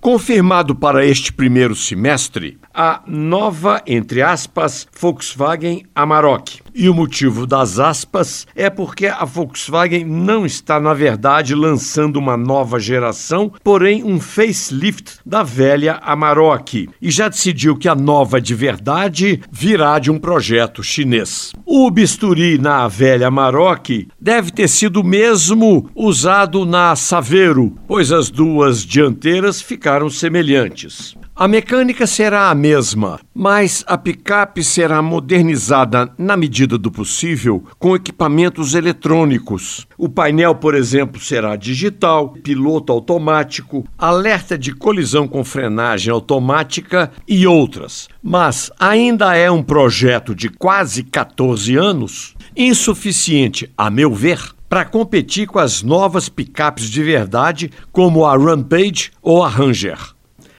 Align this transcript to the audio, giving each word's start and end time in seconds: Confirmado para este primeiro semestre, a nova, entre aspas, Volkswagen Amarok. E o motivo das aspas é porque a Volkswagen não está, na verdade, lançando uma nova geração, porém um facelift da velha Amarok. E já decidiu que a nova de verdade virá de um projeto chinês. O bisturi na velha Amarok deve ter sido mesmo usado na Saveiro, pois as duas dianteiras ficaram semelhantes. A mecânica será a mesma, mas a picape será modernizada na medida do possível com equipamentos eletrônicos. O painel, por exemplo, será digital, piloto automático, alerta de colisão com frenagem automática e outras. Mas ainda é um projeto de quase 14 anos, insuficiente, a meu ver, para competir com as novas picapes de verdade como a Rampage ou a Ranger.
Confirmado 0.00 0.74
para 0.74 1.04
este 1.04 1.30
primeiro 1.30 1.74
semestre, 1.74 2.56
a 2.72 3.02
nova, 3.06 3.82
entre 3.86 4.22
aspas, 4.22 4.88
Volkswagen 4.98 5.82
Amarok. 5.94 6.62
E 6.74 6.88
o 6.88 6.94
motivo 6.94 7.46
das 7.46 7.78
aspas 7.78 8.46
é 8.54 8.70
porque 8.70 9.06
a 9.06 9.24
Volkswagen 9.24 10.04
não 10.04 10.46
está, 10.46 10.78
na 10.80 10.94
verdade, 10.94 11.54
lançando 11.54 12.16
uma 12.16 12.36
nova 12.36 12.78
geração, 12.78 13.52
porém 13.62 14.04
um 14.04 14.20
facelift 14.20 15.18
da 15.24 15.42
velha 15.42 15.94
Amarok. 16.02 16.88
E 17.00 17.10
já 17.10 17.28
decidiu 17.28 17.76
que 17.76 17.88
a 17.88 17.94
nova 17.94 18.40
de 18.40 18.54
verdade 18.54 19.40
virá 19.50 19.98
de 19.98 20.10
um 20.10 20.18
projeto 20.18 20.82
chinês. 20.82 21.52
O 21.66 21.90
bisturi 21.90 22.58
na 22.58 22.86
velha 22.88 23.28
Amarok 23.28 24.08
deve 24.20 24.50
ter 24.50 24.68
sido 24.68 25.02
mesmo 25.02 25.90
usado 25.94 26.64
na 26.64 26.94
Saveiro, 26.96 27.76
pois 27.86 28.12
as 28.12 28.30
duas 28.30 28.84
dianteiras 28.84 29.60
ficaram 29.60 30.08
semelhantes. 30.08 31.14
A 31.40 31.48
mecânica 31.48 32.06
será 32.06 32.50
a 32.50 32.54
mesma, 32.54 33.18
mas 33.34 33.82
a 33.86 33.96
picape 33.96 34.62
será 34.62 35.00
modernizada 35.00 36.12
na 36.18 36.36
medida 36.36 36.76
do 36.76 36.90
possível 36.90 37.64
com 37.78 37.96
equipamentos 37.96 38.74
eletrônicos. 38.74 39.86
O 39.96 40.06
painel, 40.06 40.54
por 40.56 40.74
exemplo, 40.74 41.18
será 41.18 41.56
digital, 41.56 42.34
piloto 42.44 42.92
automático, 42.92 43.86
alerta 43.96 44.58
de 44.58 44.74
colisão 44.74 45.26
com 45.26 45.42
frenagem 45.42 46.12
automática 46.12 47.10
e 47.26 47.46
outras. 47.46 48.06
Mas 48.22 48.70
ainda 48.78 49.34
é 49.34 49.50
um 49.50 49.62
projeto 49.62 50.34
de 50.34 50.50
quase 50.50 51.02
14 51.04 51.74
anos, 51.74 52.34
insuficiente, 52.54 53.72
a 53.78 53.88
meu 53.88 54.12
ver, 54.12 54.42
para 54.68 54.84
competir 54.84 55.46
com 55.46 55.58
as 55.58 55.82
novas 55.82 56.28
picapes 56.28 56.90
de 56.90 57.02
verdade 57.02 57.70
como 57.90 58.26
a 58.26 58.36
Rampage 58.36 59.10
ou 59.22 59.42
a 59.42 59.48
Ranger. 59.48 60.19